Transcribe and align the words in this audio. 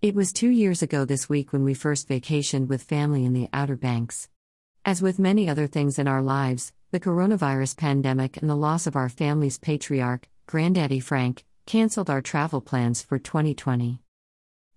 It 0.00 0.14
was 0.14 0.32
two 0.32 0.50
years 0.50 0.80
ago 0.80 1.04
this 1.04 1.28
week 1.28 1.52
when 1.52 1.64
we 1.64 1.74
first 1.74 2.08
vacationed 2.08 2.68
with 2.68 2.84
family 2.84 3.24
in 3.24 3.32
the 3.32 3.48
Outer 3.52 3.74
Banks. 3.74 4.28
As 4.84 5.02
with 5.02 5.18
many 5.18 5.48
other 5.48 5.66
things 5.66 5.98
in 5.98 6.06
our 6.06 6.22
lives, 6.22 6.72
the 6.92 7.00
coronavirus 7.00 7.76
pandemic 7.76 8.36
and 8.36 8.48
the 8.48 8.54
loss 8.54 8.86
of 8.86 8.94
our 8.94 9.08
family's 9.08 9.58
patriarch, 9.58 10.28
Granddaddy 10.46 11.00
Frank, 11.00 11.44
canceled 11.66 12.08
our 12.08 12.22
travel 12.22 12.60
plans 12.60 13.02
for 13.02 13.18
2020. 13.18 13.98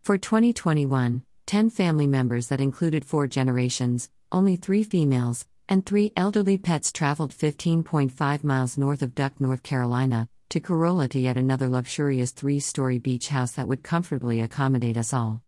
For 0.00 0.16
2021, 0.16 1.22
10 1.44 1.68
family 1.68 2.06
members 2.06 2.48
that 2.48 2.62
included 2.62 3.04
four 3.04 3.26
generations, 3.26 4.08
only 4.32 4.56
three 4.56 4.82
females, 4.82 5.44
and 5.68 5.84
three 5.84 6.14
elderly 6.16 6.56
pets 6.56 6.90
traveled 6.90 7.32
15.5 7.32 8.42
miles 8.42 8.78
north 8.78 9.02
of 9.02 9.14
Duck, 9.14 9.38
North 9.38 9.62
Carolina, 9.62 10.30
to 10.50 10.58
Corolla 10.58 11.06
to 11.06 11.20
yet 11.20 11.36
another 11.36 11.68
luxurious 11.68 12.32
three 12.32 12.58
story 12.58 12.98
beach 12.98 13.28
house 13.28 13.52
that 13.52 13.68
would 13.68 13.84
comfortably 13.84 14.40
accommodate 14.40 14.96
us 14.96 15.12
all. 15.12 15.42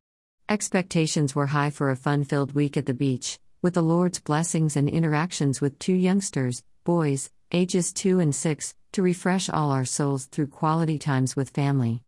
Expectations 0.48 1.34
were 1.34 1.46
high 1.46 1.70
for 1.70 1.90
a 1.90 1.96
fun 1.96 2.22
filled 2.22 2.54
week 2.54 2.76
at 2.76 2.86
the 2.86 2.94
beach, 2.94 3.40
with 3.62 3.74
the 3.74 3.82
Lord's 3.82 4.20
blessings 4.20 4.76
and 4.76 4.88
interactions 4.88 5.60
with 5.60 5.79
two 5.80 5.93
youngsters, 5.94 6.62
boys, 6.84 7.30
ages 7.50 7.93
2 7.93 8.20
and 8.20 8.32
6, 8.32 8.76
to 8.93 9.02
refresh 9.02 9.50
all 9.50 9.72
our 9.72 9.84
souls 9.84 10.26
through 10.26 10.46
quality 10.46 11.00
times 11.00 11.34
with 11.34 11.50
family. 11.50 12.02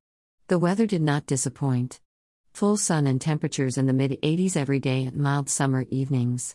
The 0.46 0.60
weather 0.60 0.86
did 0.86 1.02
not 1.02 1.26
disappoint. 1.26 2.00
Full 2.52 2.76
sun 2.76 3.08
and 3.08 3.20
temperatures 3.20 3.76
in 3.76 3.86
the 3.86 3.92
mid 3.92 4.22
80s 4.22 4.56
every 4.56 4.78
day 4.78 5.04
and 5.04 5.16
mild 5.16 5.50
summer 5.50 5.84
evenings. 5.90 6.54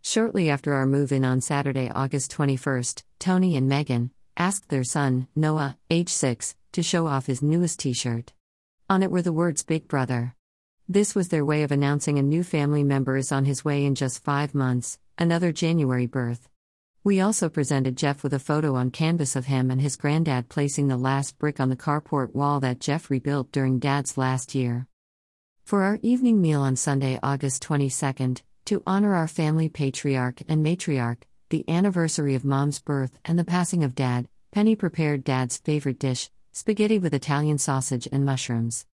Shortly 0.00 0.48
after 0.48 0.72
our 0.72 0.86
move 0.86 1.12
in 1.12 1.22
on 1.22 1.42
Saturday, 1.42 1.90
August 1.94 2.34
21st, 2.34 3.02
Tony 3.18 3.56
and 3.56 3.68
Megan 3.68 4.10
asked 4.36 4.68
their 4.68 4.84
son, 4.84 5.28
Noah, 5.34 5.76
age 5.90 6.08
6, 6.08 6.54
to 6.72 6.82
show 6.82 7.06
off 7.06 7.26
his 7.26 7.42
newest 7.42 7.80
t 7.80 7.92
shirt. 7.92 8.32
On 8.88 9.02
it 9.02 9.10
were 9.10 9.22
the 9.22 9.32
words 9.32 9.62
Big 9.62 9.88
Brother. 9.88 10.34
This 10.88 11.14
was 11.14 11.28
their 11.28 11.44
way 11.44 11.62
of 11.62 11.70
announcing 11.70 12.18
a 12.18 12.22
new 12.22 12.42
family 12.42 12.82
member 12.82 13.16
is 13.16 13.30
on 13.30 13.44
his 13.44 13.64
way 13.64 13.84
in 13.84 13.94
just 13.94 14.24
five 14.24 14.54
months, 14.54 14.98
another 15.18 15.52
January 15.52 16.06
birth. 16.06 16.48
We 17.02 17.20
also 17.20 17.48
presented 17.48 17.96
Jeff 17.96 18.22
with 18.22 18.34
a 18.34 18.38
photo 18.38 18.74
on 18.74 18.90
canvas 18.90 19.36
of 19.36 19.46
him 19.46 19.70
and 19.70 19.80
his 19.80 19.96
granddad 19.96 20.48
placing 20.48 20.88
the 20.88 20.96
last 20.96 21.38
brick 21.38 21.58
on 21.58 21.70
the 21.70 21.76
carport 21.76 22.34
wall 22.34 22.60
that 22.60 22.80
Jeff 22.80 23.08
rebuilt 23.08 23.52
during 23.52 23.78
dad's 23.78 24.18
last 24.18 24.54
year. 24.54 24.86
For 25.64 25.82
our 25.82 25.98
evening 26.02 26.42
meal 26.42 26.60
on 26.60 26.76
Sunday, 26.76 27.18
August 27.22 27.62
22nd, 27.62 28.42
to 28.66 28.82
honor 28.86 29.14
our 29.14 29.28
family 29.28 29.68
patriarch 29.68 30.42
and 30.48 30.64
matriarch, 30.64 31.22
the 31.50 31.68
anniversary 31.68 32.34
of 32.34 32.44
mom's 32.44 32.78
birth, 32.78 33.18
and 33.24 33.38
the 33.38 33.44
passing 33.44 33.84
of 33.84 33.94
dad, 33.94 34.28
Penny 34.52 34.74
prepared 34.76 35.24
dad's 35.24 35.58
favorite 35.58 35.98
dish 35.98 36.30
spaghetti 36.52 36.98
with 36.98 37.12
Italian 37.12 37.58
sausage 37.58 38.08
and 38.10 38.24
mushrooms. 38.24 38.86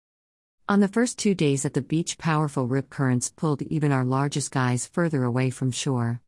On 0.68 0.80
the 0.80 0.88
first 0.88 1.18
two 1.18 1.34
days 1.34 1.64
at 1.64 1.74
the 1.74 1.82
beach, 1.82 2.16
powerful 2.16 2.66
rip 2.66 2.90
currents 2.90 3.28
pulled 3.28 3.62
even 3.62 3.92
our 3.92 4.04
largest 4.04 4.50
guys 4.50 4.86
further 4.86 5.24
away 5.24 5.50
from 5.50 5.70
shore. 5.70 6.20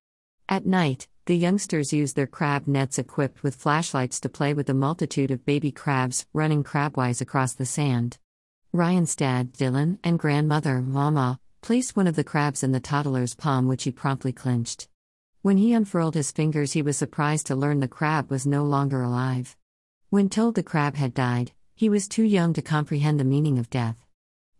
At 0.48 0.66
night, 0.66 1.08
the 1.24 1.36
youngsters 1.36 1.92
used 1.92 2.14
their 2.14 2.27
crab 2.27 2.66
nets 2.66 2.98
equipped 2.98 3.42
with 3.42 3.56
flashlights 3.56 4.20
to 4.20 4.28
play 4.28 4.52
with 4.52 4.66
the 4.66 4.74
multitude 4.74 5.30
of 5.30 5.46
baby 5.46 5.72
crabs 5.72 6.27
running 6.33 6.62
crabwise 6.62 7.20
across 7.20 7.55
the 7.55 7.66
sand. 7.66 8.18
Ryan's 8.72 9.16
dad, 9.16 9.52
Dylan, 9.52 9.98
and 10.05 10.18
grandmother, 10.18 10.83
Mama, 10.83 11.40
placed 11.62 11.96
one 11.96 12.06
of 12.06 12.14
the 12.14 12.24
crabs 12.24 12.62
in 12.62 12.72
the 12.72 12.80
toddler's 12.80 13.34
palm, 13.34 13.66
which 13.66 13.84
he 13.84 13.90
promptly 13.90 14.33
clinched. 14.33 14.88
When 15.47 15.58
he 15.58 15.75
unfurled 15.75 16.16
his 16.16 16.33
fingers, 16.33 16.72
he 16.72 16.83
was 16.83 16.97
surprised 16.97 17.47
to 17.47 17.55
learn 17.55 17.78
the 17.78 17.86
crab 17.86 18.33
was 18.33 18.48
no 18.48 18.64
longer 18.64 19.00
alive. 19.00 19.56
When 20.11 20.28
told 20.28 20.56
the 20.56 20.64
crab 20.64 20.97
had 20.97 21.14
died, 21.14 21.52
he 21.77 21.89
was 21.89 22.08
too 22.08 22.25
young 22.25 22.52
to 22.55 22.62
comprehend 22.62 23.20
the 23.20 23.25
meaning 23.25 23.56
of 23.56 23.70
death. 23.70 24.05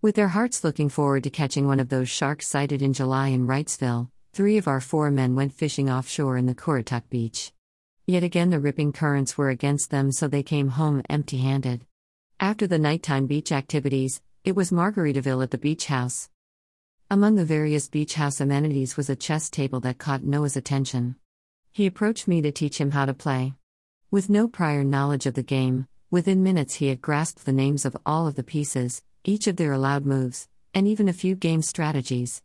With 0.01 0.15
their 0.15 0.29
hearts 0.29 0.63
looking 0.63 0.89
forward 0.89 1.25
to 1.25 1.29
catching 1.29 1.67
one 1.67 1.81
of 1.81 1.89
those 1.89 2.09
sharks 2.09 2.47
sighted 2.47 2.83
in 2.83 2.93
July 2.93 3.31
in 3.31 3.49
Wrightsville, 3.49 4.11
three 4.33 4.59
of 4.59 4.69
our 4.69 4.81
four 4.81 5.11
men 5.11 5.35
went 5.35 5.55
fishing 5.55 5.91
offshore 5.91 6.37
in 6.37 6.47
the 6.47 6.55
Currituck 6.55 7.11
Beach. 7.11 7.53
Yet 8.07 8.23
again, 8.23 8.51
the 8.51 8.61
ripping 8.61 8.93
currents 8.93 9.37
were 9.37 9.51
against 9.51 9.91
them, 9.91 10.13
so 10.13 10.29
they 10.29 10.45
came 10.45 10.69
home 10.69 11.03
empty 11.11 11.39
handed. 11.39 11.85
After 12.39 12.69
the 12.69 12.79
nighttime 12.79 13.27
beach 13.27 13.51
activities, 13.51 14.23
it 14.45 14.55
was 14.55 14.71
Margaritaville 14.71 15.43
at 15.43 15.51
the 15.51 15.59
beach 15.59 15.87
house. 15.87 16.31
Among 17.09 17.37
the 17.37 17.45
various 17.45 17.87
beach 17.87 18.15
house 18.15 18.41
amenities 18.41 18.97
was 18.97 19.09
a 19.09 19.15
chess 19.15 19.49
table 19.49 19.79
that 19.81 19.97
caught 19.97 20.25
Noah's 20.25 20.57
attention. 20.57 21.15
He 21.71 21.87
approached 21.87 22.27
me 22.27 22.43
to 22.43 22.51
teach 22.51 22.81
him 22.81 22.91
how 22.91 23.05
to 23.05 23.15
play. 23.15 23.55
With 24.11 24.29
no 24.29 24.49
prior 24.49 24.83
knowledge 24.83 25.25
of 25.25 25.35
the 25.35 25.45
game, 25.45 25.87
within 26.11 26.43
minutes 26.43 26.75
he 26.75 26.89
had 26.89 27.01
grasped 27.01 27.47
the 27.47 27.53
names 27.53 27.85
of 27.85 27.97
all 28.05 28.27
of 28.27 28.35
the 28.35 28.43
pieces, 28.43 29.05
each 29.23 29.47
of 29.47 29.55
their 29.55 29.73
allowed 29.73 30.05
moves, 30.05 30.49
and 30.75 30.89
even 30.89 31.09
a 31.09 31.13
few 31.13 31.37
game 31.37 31.63
strategies. 31.63 32.43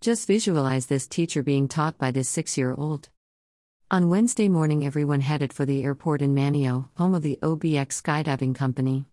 Just 0.00 0.26
visualize 0.26 0.86
this 0.86 1.06
teacher 1.06 1.44
being 1.44 1.68
taught 1.68 1.96
by 1.96 2.10
this 2.10 2.28
six 2.28 2.58
year 2.58 2.74
old. 2.74 3.10
On 3.92 4.08
Wednesday 4.08 4.48
morning, 4.48 4.84
everyone 4.84 5.20
headed 5.20 5.52
for 5.52 5.64
the 5.64 5.84
airport 5.84 6.20
in 6.20 6.34
Manteo, 6.34 6.88
home 6.96 7.14
of 7.14 7.22
the 7.22 7.38
OBX 7.42 8.02
Skydiving 8.02 8.56
Company. 8.56 9.04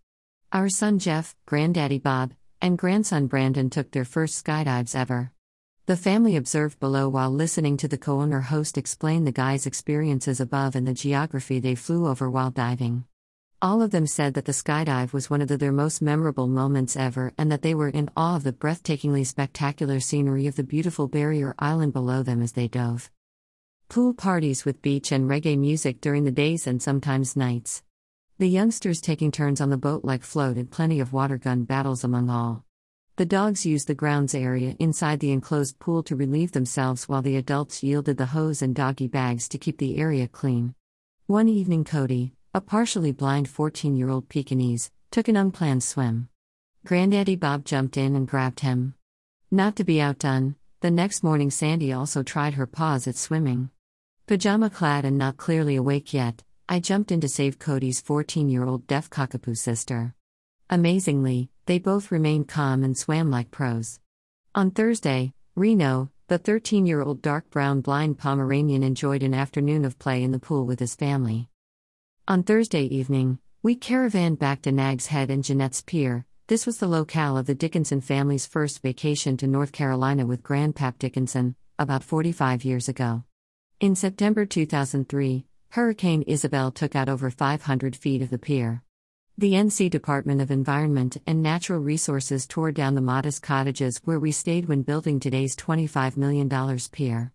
Our 0.51 0.69
son 0.69 0.97
Jeff, 0.97 1.35
granddaddy 1.45 1.99
Bob, 1.99 2.33
and 2.61 2.77
grandson 2.77 3.27
Brandon 3.27 3.69
took 3.69 3.91
their 3.91 4.05
first 4.05 4.43
skydives 4.43 4.95
ever. 4.95 5.31
The 5.85 5.95
family 5.95 6.35
observed 6.35 6.79
below 6.79 7.07
while 7.07 7.31
listening 7.31 7.77
to 7.77 7.87
the 7.87 7.97
co 7.97 8.19
owner 8.19 8.41
host 8.41 8.77
explain 8.77 9.23
the 9.23 9.31
guys' 9.31 9.65
experiences 9.65 10.39
above 10.39 10.75
and 10.75 10.87
the 10.87 10.93
geography 10.93 11.59
they 11.59 11.75
flew 11.75 12.07
over 12.07 12.29
while 12.29 12.51
diving. 12.51 13.05
All 13.61 13.81
of 13.81 13.91
them 13.91 14.05
said 14.05 14.33
that 14.35 14.45
the 14.45 14.51
skydive 14.51 15.13
was 15.13 15.29
one 15.29 15.41
of 15.41 15.47
the, 15.47 15.57
their 15.57 15.71
most 15.71 16.01
memorable 16.01 16.47
moments 16.47 16.95
ever 16.95 17.33
and 17.37 17.51
that 17.51 17.61
they 17.61 17.73
were 17.73 17.89
in 17.89 18.09
awe 18.15 18.35
of 18.35 18.43
the 18.43 18.53
breathtakingly 18.53 19.25
spectacular 19.25 19.99
scenery 19.99 20.45
of 20.45 20.55
the 20.55 20.63
beautiful 20.63 21.07
barrier 21.07 21.55
island 21.57 21.93
below 21.93 22.21
them 22.21 22.41
as 22.41 22.51
they 22.51 22.67
dove. 22.67 23.09
Pool 23.89 24.13
parties 24.13 24.65
with 24.65 24.81
beach 24.81 25.11
and 25.11 25.29
reggae 25.29 25.57
music 25.57 26.01
during 26.01 26.25
the 26.25 26.31
days 26.31 26.67
and 26.67 26.83
sometimes 26.83 27.35
nights. 27.35 27.81
The 28.39 28.47
youngsters 28.47 29.01
taking 29.01 29.31
turns 29.31 29.59
on 29.59 29.71
the 29.71 29.77
boat 29.77 30.05
like 30.05 30.21
float 30.21 30.57
and 30.57 30.69
plenty 30.69 30.99
of 30.99 31.11
water 31.11 31.39
gun 31.39 31.63
battles 31.63 32.03
among 32.03 32.29
all. 32.29 32.63
The 33.15 33.25
dogs 33.25 33.65
used 33.65 33.87
the 33.87 33.95
grounds 33.95 34.35
area 34.35 34.75
inside 34.77 35.21
the 35.21 35.31
enclosed 35.31 35.79
pool 35.79 36.03
to 36.03 36.15
relieve 36.15 36.51
themselves 36.51 37.09
while 37.09 37.23
the 37.23 37.35
adults 37.35 37.81
yielded 37.81 38.17
the 38.17 38.27
hose 38.27 38.61
and 38.61 38.75
doggy 38.75 39.07
bags 39.07 39.49
to 39.49 39.57
keep 39.57 39.79
the 39.79 39.97
area 39.97 40.27
clean. 40.27 40.75
One 41.25 41.49
evening, 41.49 41.83
Cody, 41.83 42.33
a 42.53 42.61
partially 42.61 43.11
blind 43.11 43.49
14 43.49 43.95
year 43.95 44.09
old 44.09 44.29
Pekingese, 44.29 44.91
took 45.09 45.27
an 45.27 45.35
unplanned 45.35 45.81
swim. 45.81 46.29
Granddaddy 46.85 47.37
Bob 47.37 47.65
jumped 47.65 47.97
in 47.97 48.15
and 48.15 48.27
grabbed 48.27 48.59
him. 48.59 48.93
Not 49.49 49.75
to 49.77 49.83
be 49.83 49.99
outdone, 49.99 50.57
the 50.81 50.91
next 50.91 51.23
morning 51.23 51.49
Sandy 51.49 51.91
also 51.91 52.21
tried 52.21 52.53
her 52.53 52.67
paws 52.67 53.07
at 53.07 53.15
swimming. 53.15 53.71
Pajama 54.27 54.69
clad 54.69 55.05
and 55.05 55.17
not 55.17 55.37
clearly 55.37 55.75
awake 55.75 56.13
yet, 56.13 56.43
I 56.69 56.81
jumped 56.81 57.13
in 57.13 57.21
to 57.21 57.29
save 57.29 57.59
Cody's 57.59 58.01
14 58.01 58.49
year 58.49 58.65
old 58.65 58.87
deaf 58.87 59.09
cockapoo 59.09 59.57
sister. 59.57 60.13
Amazingly, 60.69 61.49
they 61.65 61.79
both 61.79 62.11
remained 62.11 62.49
calm 62.49 62.83
and 62.83 62.97
swam 62.97 63.31
like 63.31 63.51
pros. 63.51 64.01
On 64.53 64.71
Thursday, 64.71 65.31
Reno, 65.55 66.11
the 66.27 66.37
13 66.37 66.85
year 66.85 67.01
old 67.01 67.21
dark 67.21 67.49
brown 67.49 67.79
blind 67.79 68.17
Pomeranian, 68.17 68.83
enjoyed 68.83 69.23
an 69.23 69.33
afternoon 69.33 69.85
of 69.85 69.97
play 69.97 70.21
in 70.21 70.33
the 70.33 70.39
pool 70.39 70.65
with 70.65 70.81
his 70.81 70.93
family. 70.93 71.47
On 72.27 72.43
Thursday 72.43 72.83
evening, 72.83 73.39
we 73.63 73.73
caravanned 73.77 74.37
back 74.37 74.61
to 74.63 74.73
Nag's 74.73 75.07
Head 75.07 75.31
and 75.31 75.45
Jennette's 75.45 75.81
Pier. 75.81 76.25
This 76.47 76.65
was 76.65 76.79
the 76.79 76.87
locale 76.87 77.37
of 77.37 77.45
the 77.45 77.55
Dickinson 77.55 78.01
family's 78.01 78.45
first 78.45 78.81
vacation 78.81 79.37
to 79.37 79.47
North 79.47 79.71
Carolina 79.71 80.25
with 80.25 80.43
Grandpap 80.43 80.99
Dickinson, 80.99 81.55
about 81.79 82.03
45 82.03 82.65
years 82.65 82.89
ago. 82.89 83.23
In 83.79 83.95
September 83.95 84.45
2003, 84.45 85.45
Hurricane 85.69 86.23
Isabel 86.23 86.71
took 86.71 86.95
out 86.95 87.09
over 87.09 87.29
500 87.29 87.95
feet 87.95 88.21
of 88.21 88.29
the 88.29 88.39
pier. 88.39 88.83
The 89.37 89.53
NC 89.53 89.89
Department 89.91 90.41
of 90.41 90.49
Environment 90.49 91.17
and 91.27 91.43
Natural 91.43 91.79
Resources 91.79 92.47
tore 92.47 92.71
down 92.71 92.95
the 92.95 93.01
modest 93.01 93.43
cottages 93.43 94.01
where 94.03 94.19
we 94.19 94.31
stayed 94.31 94.67
when 94.67 94.81
building 94.81 95.19
today's 95.19 95.55
$25 95.55 96.17
million 96.17 96.49
pier. 96.91 97.31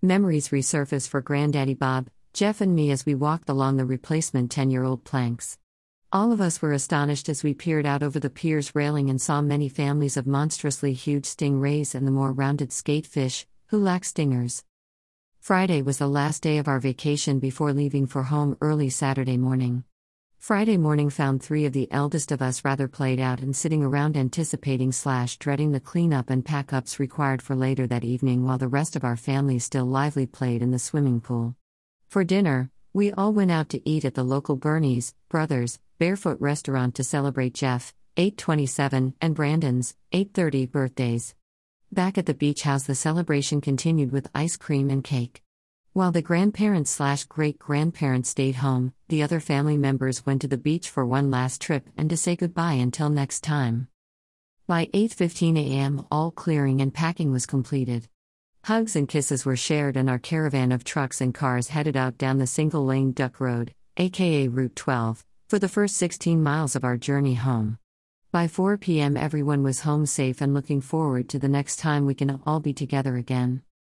Memories 0.00 0.48
resurface 0.48 1.06
for 1.06 1.20
Granddaddy 1.20 1.74
Bob, 1.74 2.08
Jeff 2.32 2.62
and 2.62 2.74
me 2.74 2.90
as 2.90 3.04
we 3.04 3.14
walked 3.14 3.50
along 3.50 3.76
the 3.76 3.84
replacement 3.84 4.50
10 4.50 4.70
year 4.70 4.84
old 4.84 5.04
planks. 5.04 5.58
All 6.10 6.32
of 6.32 6.40
us 6.40 6.62
were 6.62 6.72
astonished 6.72 7.28
as 7.28 7.42
we 7.42 7.52
peered 7.52 7.84
out 7.84 8.02
over 8.02 8.18
the 8.18 8.30
pier's 8.30 8.74
railing 8.74 9.10
and 9.10 9.20
saw 9.20 9.42
many 9.42 9.68
families 9.68 10.16
of 10.16 10.26
monstrously 10.26 10.94
huge 10.94 11.24
stingrays 11.24 11.94
and 11.94 12.06
the 12.06 12.10
more 12.10 12.32
rounded 12.32 12.70
skatefish, 12.70 13.44
who 13.66 13.78
lack 13.78 14.04
stingers. 14.04 14.64
Friday 15.42 15.82
was 15.82 15.98
the 15.98 16.06
last 16.06 16.40
day 16.40 16.58
of 16.58 16.68
our 16.68 16.78
vacation 16.78 17.40
before 17.40 17.72
leaving 17.72 18.06
for 18.06 18.22
home 18.22 18.56
early 18.60 18.88
Saturday 18.88 19.36
morning. 19.36 19.82
Friday 20.38 20.76
morning 20.76 21.10
found 21.10 21.42
three 21.42 21.64
of 21.64 21.72
the 21.72 21.90
eldest 21.90 22.30
of 22.30 22.40
us 22.40 22.64
rather 22.64 22.86
played 22.86 23.18
out 23.18 23.40
and 23.40 23.56
sitting 23.56 23.82
around 23.82 24.16
anticipating 24.16 24.92
slash 24.92 25.36
dreading 25.38 25.72
the 25.72 25.80
cleanup 25.80 26.30
and 26.30 26.44
pack 26.44 26.72
ups 26.72 27.00
required 27.00 27.42
for 27.42 27.56
later 27.56 27.88
that 27.88 28.04
evening 28.04 28.44
while 28.44 28.56
the 28.56 28.68
rest 28.68 28.94
of 28.94 29.02
our 29.02 29.16
family 29.16 29.58
still 29.58 29.84
lively 29.84 30.26
played 30.26 30.62
in 30.62 30.70
the 30.70 30.78
swimming 30.78 31.20
pool. 31.20 31.56
For 32.08 32.22
dinner, 32.22 32.70
we 32.92 33.10
all 33.10 33.32
went 33.32 33.50
out 33.50 33.68
to 33.70 33.82
eat 33.84 34.04
at 34.04 34.14
the 34.14 34.22
local 34.22 34.54
Bernie's 34.54 35.12
Brothers 35.28 35.80
Barefoot 35.98 36.40
restaurant 36.40 36.94
to 36.94 37.02
celebrate 37.02 37.54
Jeff, 37.54 37.92
827, 38.16 39.14
and 39.20 39.34
Brandon's, 39.34 39.96
830 40.12 40.66
birthdays. 40.66 41.34
Back 41.92 42.16
at 42.16 42.24
the 42.24 42.32
beach 42.32 42.62
house, 42.62 42.84
the 42.84 42.94
celebration 42.94 43.60
continued 43.60 44.12
with 44.12 44.30
ice 44.34 44.56
cream 44.56 44.88
and 44.88 45.04
cake. 45.04 45.42
While 45.92 46.10
the 46.10 46.22
grandparents 46.22 46.90
slash 46.90 47.24
great 47.24 47.58
grandparents 47.58 48.30
stayed 48.30 48.54
home, 48.54 48.94
the 49.10 49.22
other 49.22 49.40
family 49.40 49.76
members 49.76 50.24
went 50.24 50.40
to 50.40 50.48
the 50.48 50.56
beach 50.56 50.88
for 50.88 51.04
one 51.04 51.30
last 51.30 51.60
trip 51.60 51.90
and 51.94 52.08
to 52.08 52.16
say 52.16 52.34
goodbye 52.34 52.80
until 52.80 53.10
next 53.10 53.44
time. 53.44 53.88
By 54.66 54.86
8:15 54.94 55.58
a.m., 55.58 56.06
all 56.10 56.30
clearing 56.30 56.80
and 56.80 56.94
packing 56.94 57.30
was 57.30 57.44
completed. 57.44 58.08
Hugs 58.64 58.96
and 58.96 59.06
kisses 59.06 59.44
were 59.44 59.54
shared 59.54 59.98
and 59.98 60.08
our 60.08 60.18
caravan 60.18 60.72
of 60.72 60.84
trucks 60.84 61.20
and 61.20 61.34
cars 61.34 61.68
headed 61.68 61.94
out 61.94 62.16
down 62.16 62.38
the 62.38 62.46
single-lane 62.46 63.12
Duck 63.12 63.38
Road, 63.38 63.74
aka 63.98 64.48
Route 64.48 64.76
12, 64.76 65.26
for 65.46 65.58
the 65.58 65.68
first 65.68 65.98
16 65.98 66.42
miles 66.42 66.74
of 66.74 66.84
our 66.84 66.96
journey 66.96 67.34
home. 67.34 67.76
By 68.32 68.48
4 68.48 68.78
p.m., 68.78 69.14
everyone 69.14 69.62
was 69.62 69.80
home 69.80 70.06
safe 70.06 70.40
and 70.40 70.54
looking 70.54 70.80
forward 70.80 71.28
to 71.28 71.38
the 71.38 71.50
next 71.50 71.76
time 71.76 72.06
we 72.06 72.14
can 72.14 72.40
all 72.46 72.60
be 72.60 72.72
together 72.72 73.16
again. 73.16 73.60